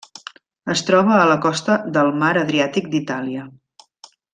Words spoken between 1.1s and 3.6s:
a la costa del Mar Adriàtic d'Itàlia.